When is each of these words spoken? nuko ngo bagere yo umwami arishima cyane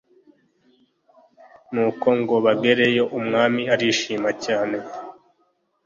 nuko 1.73 2.07
ngo 2.19 2.35
bagere 2.45 2.85
yo 2.97 3.05
umwami 3.19 3.61
arishima 3.73 4.29
cyane 4.45 4.77